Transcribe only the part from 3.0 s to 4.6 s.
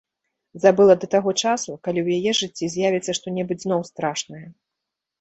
што-небудзь зноў страшнае.